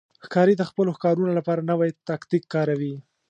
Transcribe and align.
ښکاري 0.25 0.53
د 0.57 0.63
خپلو 0.69 0.89
ښکارونو 0.97 1.31
لپاره 1.39 1.61
نوی 1.71 1.89
تاکتیک 2.09 2.43
کاروي. 2.53 2.93